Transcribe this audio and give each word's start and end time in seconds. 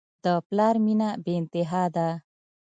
د 0.23 0.25
پلار 0.47 0.75
مینه 0.85 1.09
بېانتها 1.23 1.83
ده. 1.95 2.07